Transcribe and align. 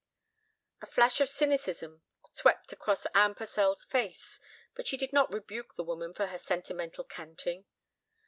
A 0.81 0.87
flash 0.87 1.21
of 1.21 1.29
cynicism 1.29 2.01
swept 2.31 2.73
across 2.73 3.05
Anne 3.13 3.35
Purcell's 3.35 3.85
face. 3.85 4.39
But 4.73 4.87
she 4.87 4.97
did 4.97 5.13
not 5.13 5.31
rebuke 5.31 5.75
the 5.75 5.83
woman 5.83 6.15
for 6.15 6.25
her 6.25 6.39
sentimental 6.39 7.03
canting. 7.03 7.65